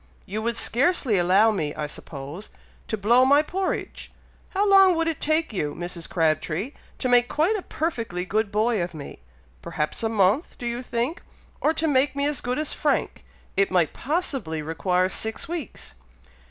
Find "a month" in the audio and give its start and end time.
10.01-10.57